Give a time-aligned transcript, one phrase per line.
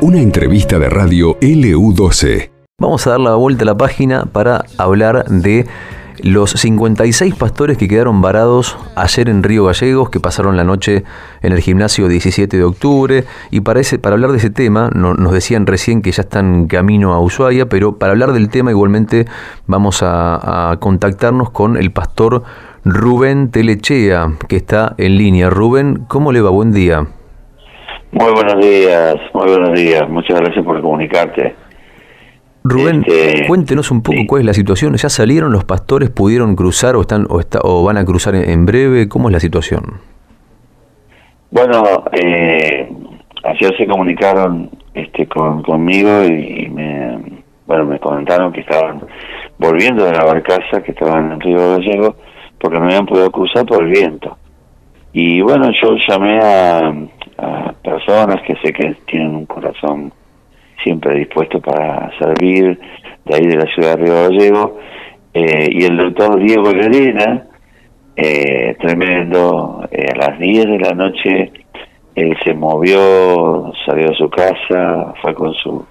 [0.00, 2.50] Una entrevista de radio LU12.
[2.80, 5.66] Vamos a dar la vuelta a la página para hablar de
[6.22, 11.04] los 56 pastores que quedaron varados ayer en Río Gallegos, que pasaron la noche
[11.42, 13.24] en el gimnasio 17 de octubre.
[13.50, 17.20] Y para, para hablar de ese tema, nos decían recién que ya están camino a
[17.20, 19.26] Ushuaia, pero para hablar del tema igualmente
[19.66, 22.42] vamos a, a contactarnos con el pastor
[22.84, 25.50] Rubén Telechea, que está en línea.
[25.50, 26.50] Rubén, ¿cómo le va?
[26.50, 27.06] Buen día.
[28.12, 30.06] Muy buenos días, muy buenos días.
[30.06, 31.54] Muchas gracias por comunicarte.
[32.62, 34.94] Rubén, este, cuéntenos un poco cuál es la situación.
[34.96, 36.10] ¿Ya salieron los pastores?
[36.10, 39.08] ¿Pudieron cruzar o están o, está, o van a cruzar en, breve?
[39.08, 39.94] ¿Cómo es la situación?
[41.50, 42.86] Bueno, eh,
[43.44, 47.18] ayer se comunicaron este, con, conmigo y me,
[47.66, 49.00] bueno, me comentaron que estaban
[49.56, 52.16] volviendo de la barcaza, que estaban en Río Gallego,
[52.58, 54.36] porque no habían podido cruzar por el viento.
[55.14, 56.92] Y bueno, yo llamé a,
[57.42, 60.12] a personas que sé que tienen un corazón
[60.82, 62.78] siempre dispuesto para servir,
[63.24, 64.78] de ahí de la ciudad de Río Gallego,
[65.34, 67.46] eh, y el doctor Diego Llerena,
[68.16, 71.52] eh, tremendo, eh, a las 10 de la noche
[72.14, 75.84] él se movió, salió de su casa, fue con su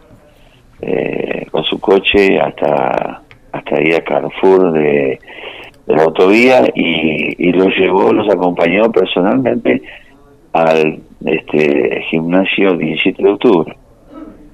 [1.51, 3.21] con su coche hasta
[3.51, 5.19] hasta ahí a Carrefour de,
[5.85, 9.81] de la autovía y, y los llevó, los acompañó personalmente
[10.53, 13.77] al este gimnasio 17 de octubre.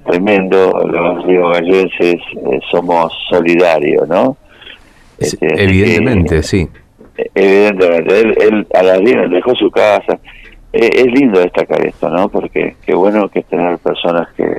[0.06, 4.36] Tremendo, los riogalleses eh, somos solidarios, ¿no?
[5.18, 6.68] Este, evidentemente, sí.
[7.34, 10.18] Evidentemente, él, a las 10 dejó su casa.
[10.72, 12.28] Eh, es lindo destacar esto, ¿no?
[12.28, 14.58] Porque qué bueno que tener personas que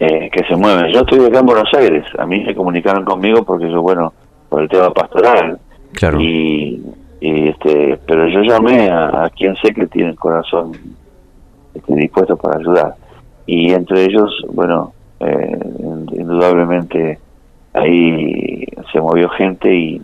[0.00, 0.92] eh, que se mueven.
[0.92, 4.12] Yo estoy acá en Buenos Aires, a mí se comunicaron conmigo porque yo, bueno,
[4.48, 5.58] por el tema pastoral.
[5.92, 6.20] Claro.
[6.20, 6.82] Y
[7.24, 10.72] y este pero yo llamé a, quien sé que tiene el corazón
[11.74, 12.94] este, dispuesto para ayudar.
[13.46, 15.58] Y entre ellos bueno eh,
[16.12, 17.18] indudablemente
[17.72, 20.02] ahí se movió gente y,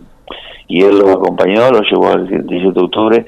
[0.67, 3.25] y él lo acompañó lo llevó al 18 de octubre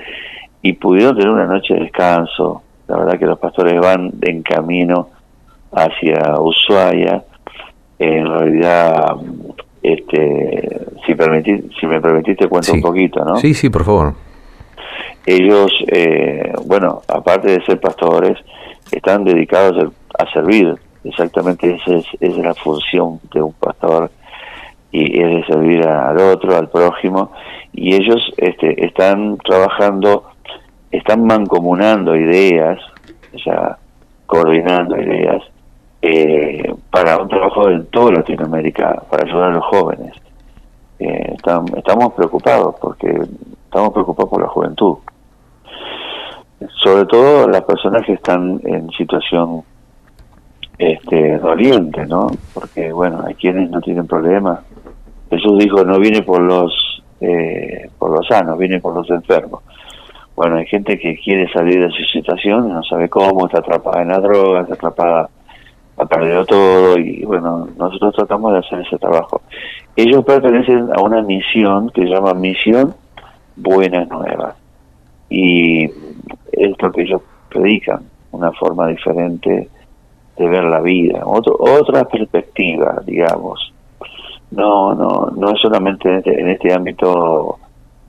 [0.64, 2.64] y pudieron tener una noche de descanso.
[2.88, 5.10] La verdad que los pastores van en camino
[5.72, 7.24] hacia Ushuaia.
[8.00, 9.18] En realidad
[9.84, 11.14] este, si,
[11.80, 13.36] si me permitiste cuento un poquito, ¿no?
[13.36, 14.14] Sí, sí, por favor.
[15.26, 18.38] Ellos, eh, bueno, aparte de ser pastores,
[18.92, 20.76] están dedicados a servir.
[21.04, 24.10] Exactamente esa es, es la función de un pastor
[24.92, 27.32] y es de servir al otro, al prójimo.
[27.74, 30.30] Y ellos este, están trabajando,
[30.92, 32.80] están mancomunando ideas,
[33.34, 33.78] o sea,
[34.28, 35.44] coordinando ideas
[36.06, 40.14] eh, para un trabajo en toda Latinoamérica, para ayudar a los jóvenes.
[41.00, 41.36] Eh,
[41.78, 43.08] estamos preocupados porque
[43.64, 44.98] estamos preocupados por la juventud.
[46.84, 49.64] Sobre todo las personas que están en situación
[50.78, 52.28] este, doliente, ¿no?
[52.54, 54.60] Porque, bueno, hay quienes no tienen problemas.
[55.30, 59.64] Jesús dijo, no viene por los, eh, por los sanos, viene por los enfermos.
[60.36, 64.10] Bueno, hay gente que quiere salir de su situación, no sabe cómo, está atrapada en
[64.10, 65.30] la droga, está atrapada
[66.04, 69.42] ha perdido todo y bueno, nosotros tratamos de hacer ese trabajo.
[69.96, 72.94] Ellos pertenecen a una misión que se llama Misión
[73.56, 74.56] Buenas Nuevas
[75.30, 79.70] y es lo que ellos predican, una forma diferente
[80.38, 83.74] de ver la vida, otro, otra perspectiva, digamos.
[84.52, 87.58] No, no, no es solamente en este, este ámbito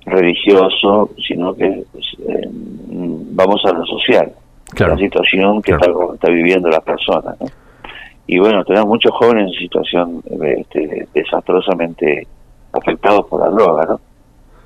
[0.04, 4.32] religioso, sino que eh, vamos a lo social,
[4.78, 7.40] la situación que está, está viviendo las personas.
[7.40, 7.46] ¿no?
[8.26, 12.26] Y bueno, tenemos muchos jóvenes en situación este, desastrosamente
[12.72, 14.00] afectados por la droga, ¿no?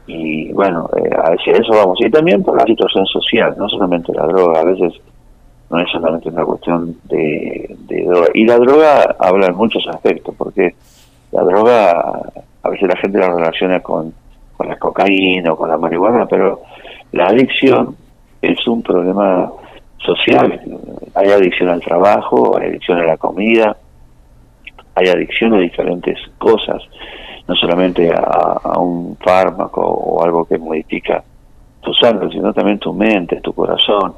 [0.07, 1.99] Y bueno, eh, hacia eso vamos.
[2.01, 4.95] Y también por la situación social, no solamente la droga, a veces
[5.71, 8.29] no es solamente una cuestión de, droga.
[8.33, 10.75] Y la droga habla en muchos aspectos, porque
[11.33, 12.31] la droga,
[12.63, 14.15] a veces la gente la relaciona con,
[14.57, 16.63] con la cocaína o con la marihuana, pero
[17.13, 17.95] la adicción
[18.41, 19.53] es un problema
[19.99, 20.61] social.
[21.15, 23.77] Hay adicción al trabajo, hay adicción a la comida,
[24.95, 26.83] hay adicción a diferentes cosas,
[27.47, 31.23] no solamente a, un fármaco o algo que modifica
[31.81, 34.15] tu sangre, sino también tu mente, tu corazón.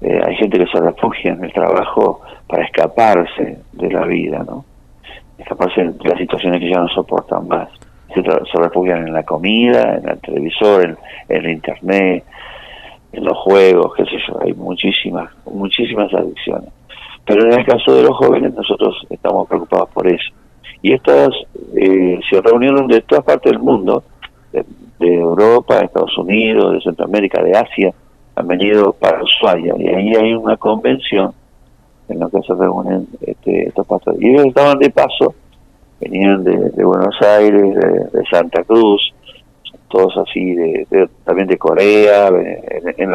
[0.00, 4.64] Eh, hay gente que se refugia en el trabajo para escaparse de la vida, ¿no?
[5.38, 7.68] Escaparse de las situaciones que ya no soportan más.
[8.14, 8.22] Se,
[8.58, 10.96] refugian en la comida, en el televisor, en
[11.28, 12.24] el internet,
[13.12, 16.70] en los juegos, qué sé yo, hay muchísimas, muchísimas adicciones.
[17.24, 20.32] Pero en el caso de los jóvenes nosotros estamos preocupados por eso.
[20.82, 21.30] Y estas
[21.76, 24.02] eh, se reunieron de todas partes del mundo,
[24.52, 24.64] de,
[25.00, 27.94] Europa, de Estados Unidos, de Centroamérica, de Asia,
[28.34, 31.32] han venido para Ushuaia y ahí hay una convención
[32.08, 34.20] en la que se reúnen este, estos pastores.
[34.20, 35.34] Y ellos estaban de paso,
[36.00, 37.74] venían de, Buenos Aires,
[38.12, 39.14] de, Santa Cruz,
[39.90, 43.12] todos así, de, también de Corea, en,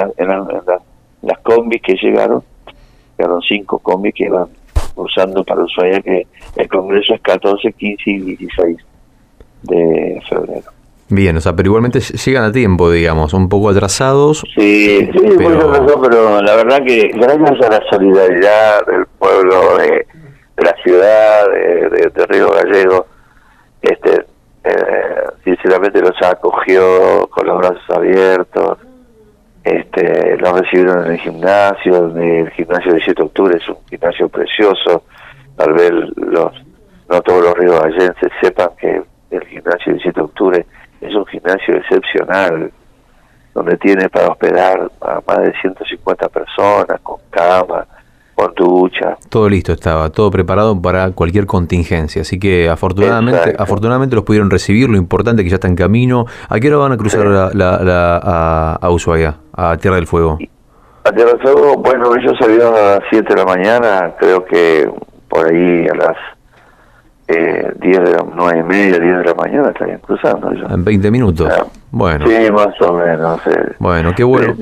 [1.22, 2.44] las combis que llegaron,
[3.18, 4.48] llegaron cinco combis que iban
[4.96, 8.78] usando para Ushuaia, que el Congreso es 14, 15 y 16
[9.64, 10.76] de febrero.
[11.08, 14.44] Bien, o sea, pero igualmente llegan a tiempo, digamos, un poco atrasados.
[14.56, 16.02] Sí, sí, pero...
[16.02, 20.08] pero la verdad que gracias a la solidaridad del pueblo, de,
[20.58, 23.06] la ciudad, de, Río Gallego,
[23.84, 24.26] este,
[24.66, 28.80] eh, sinceramente los acogió con los brazos abiertos,
[29.64, 34.28] este, los recibieron en el gimnasio, el gimnasio de 7 de octubre es un gimnasio
[34.30, 35.04] precioso,
[35.56, 36.52] tal vez los,
[37.10, 39.02] no todos los ríos gallenses sepan que
[39.32, 40.66] el gimnasio de 7 de octubre
[41.02, 42.72] es un gimnasio excepcional,
[43.54, 47.86] donde tiene para hospedar a más de 150 personas, con cama,
[48.36, 49.18] con ducha.
[49.30, 52.22] Todo listo estaba, todo preparado para cualquier contingencia.
[52.22, 54.90] Así que afortunadamente, afortunadamente los pudieron recibir.
[54.90, 56.26] Lo importante es que ya está en camino.
[56.50, 60.38] ¿A qué hora van a cruzar la, la, a, a Ushuaia, a Tierra del Fuego?
[61.06, 64.90] A Tierra del Fuego, bueno, ellos salieron a las 7 de la mañana, creo que
[65.30, 66.18] por ahí a las
[67.28, 70.52] eh, 10 de la, 9 y media, 10 de la mañana estarían cruzando.
[70.52, 71.52] En 20 minutos.
[71.90, 72.28] bueno.
[72.28, 73.42] Sí, más o menos.
[73.80, 74.54] Bueno, qué bueno.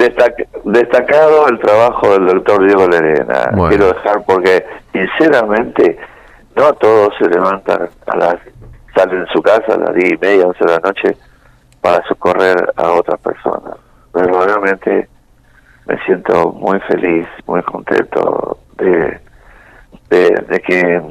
[0.64, 3.52] destacado el trabajo del doctor Diego Lerena.
[3.68, 5.98] Quiero dejar porque, sinceramente,
[6.56, 8.36] no todos se levantan a las,
[8.96, 11.18] salen de su casa a las 10 y media, 11 de la noche
[11.82, 13.76] para socorrer a otras personas.
[14.14, 15.10] Pero realmente
[15.86, 19.20] me siento muy feliz, muy contento de,
[20.10, 21.02] de que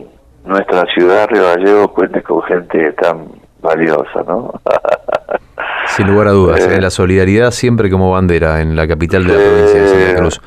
[0.44, 3.28] nuestra ciudad, Río Gallegos, cuente con gente tan
[3.60, 4.52] valiosa, ¿no?
[5.88, 6.76] Sin lugar a dudas, ¿eh?
[6.76, 10.40] Eh, la solidaridad siempre como bandera en la capital de la provincia de Santa Cruz.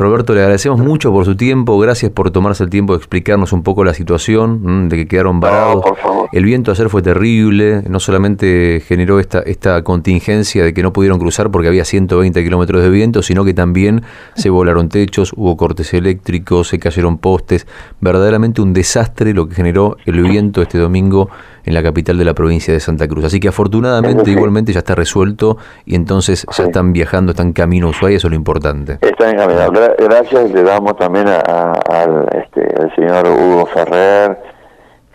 [0.00, 3.62] Roberto, le agradecemos mucho por su tiempo, gracias por tomarse el tiempo de explicarnos un
[3.62, 5.84] poco la situación, de que quedaron varados.
[6.32, 11.18] el viento ayer fue terrible, no solamente generó esta, esta contingencia de que no pudieron
[11.18, 14.02] cruzar porque había 120 kilómetros de viento, sino que también
[14.34, 17.66] se volaron techos, hubo cortes eléctricos, se cayeron postes,
[18.00, 21.28] verdaderamente un desastre lo que generó el viento este domingo
[21.64, 23.24] en la capital de la provincia de Santa Cruz.
[23.24, 27.90] Así que afortunadamente igualmente ya está resuelto y entonces ya están viajando, están camino a
[27.90, 28.98] Ushuaia, eso es lo importante.
[29.00, 29.80] Están caminando.
[29.98, 34.38] Gracias le damos también al, este, al señor Hugo Ferrer,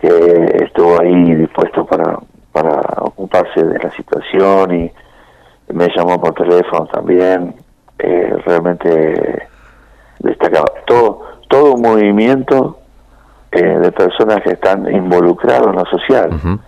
[0.00, 2.18] que estuvo ahí dispuesto para,
[2.52, 4.92] para ocuparse de la situación y
[5.72, 7.54] me llamó por teléfono también.
[7.98, 9.48] Eh, realmente
[10.18, 12.78] destacaba todo todo un movimiento
[13.52, 16.60] eh, de personas que están involucrados en lo social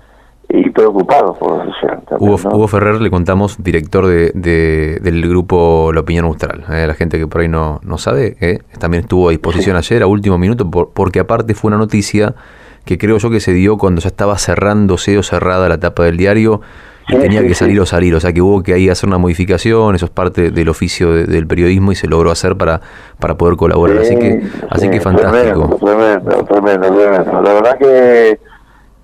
[0.48, 2.02] y preocupados por lo social.
[2.18, 6.64] Hugo, Ferrer, le contamos, director de, del grupo La Opinión Austral.
[6.70, 10.02] Eh, la gente que por ahí no, no sabe, eh, también estuvo a disposición ayer,
[10.02, 12.34] a último minuto, porque aparte fue una noticia
[12.84, 16.16] que creo yo que se dio cuando ya estaba cerrándose o cerrada la tapa del
[16.16, 16.62] diario
[17.10, 19.94] y tenía que salir o salir, o sea que hubo que ahí hacer una modificación,
[19.94, 22.80] eso es parte del oficio del periodismo y se logró hacer para,
[23.18, 25.78] para poder colaborar, así que así que fantástico.
[25.82, 28.38] Tremendo, tremendo, tremendo, La verdad que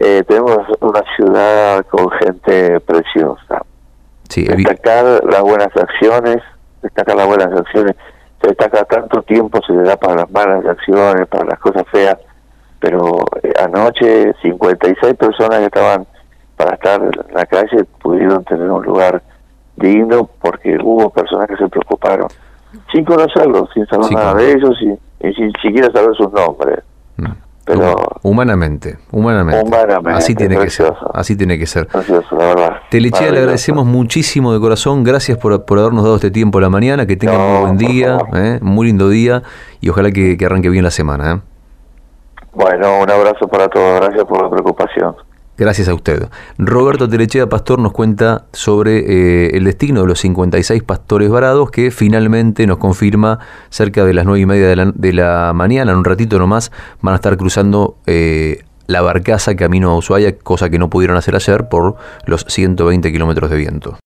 [0.04, 3.62] eh, tenemos una ciudad con gente preciosa.
[4.28, 6.42] destacar las buenas acciones,
[6.82, 7.96] destacar las buenas acciones,
[8.42, 12.18] se destaca tanto tiempo, se le da para las malas acciones, para las cosas feas,
[12.80, 16.06] pero eh, anoche 56 personas que estaban
[16.56, 19.22] para estar en la calle pudieron tener un lugar
[19.76, 22.28] digno porque hubo personas que se preocuparon
[22.92, 26.80] sin conocerlos, sin saber nada de ellos y, sin siquiera saber sus nombres.
[27.64, 29.72] Pero humanamente, humanamente,
[30.10, 31.88] así tiene que ser, así tiene que ser.
[32.90, 36.68] Telechea, le agradecemos muchísimo de corazón, gracias por, por, habernos dado este tiempo a la
[36.68, 38.58] mañana, que tenga un buen día, ¿eh?
[38.60, 39.42] muy lindo día
[39.80, 41.32] y ojalá que, que arranque bien la semana.
[41.32, 41.40] ¿eh?
[42.52, 45.16] Bueno, un abrazo para todos, gracias por la preocupación.
[45.56, 46.28] Gracias a usted.
[46.58, 51.90] Roberto Telechea Pastor nos cuenta sobre eh, el destino de los 56 pastores varados que
[51.92, 53.38] finalmente nos confirma
[53.70, 57.16] cerca de las 9 y media de la, mañana, en un ratito nomás, van a
[57.16, 61.96] estar cruzando eh, la barcaza camino a Ushuaia, cosa que no pudieron hacer ayer por
[62.26, 63.98] los 120 kilómetros de viento.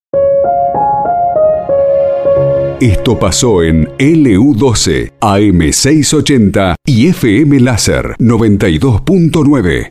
[2.81, 9.87] Esto pasó en LU12, AM680 y FM Láser 92.9.